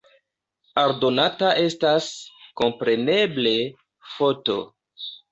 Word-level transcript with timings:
Aldonata 0.83 1.49
estas, 1.63 2.07
kompreneble, 2.61 3.53
foto. 4.15 4.57